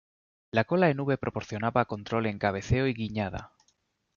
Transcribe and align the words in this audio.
La 0.49 0.63
cola 0.63 0.89
en 0.89 0.99
V 0.99 1.15
proporcionaba 1.19 1.85
control 1.85 2.25
en 2.25 2.39
cabeceo 2.39 2.87
y 2.87 2.93
guiñada. 2.95 3.53